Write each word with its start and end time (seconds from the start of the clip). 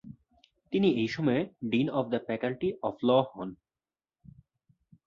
তিনি 0.73 0.89
এই 0.95 1.07
সময়ে 1.07 1.41
dean 1.71 1.87
of 1.89 2.05
the 2.07 2.19
faculty 2.19 2.69
of 2.83 2.95
law 3.03 3.09
হন। 3.31 3.49